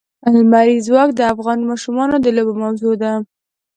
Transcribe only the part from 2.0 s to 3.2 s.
د لوبو موضوع ده.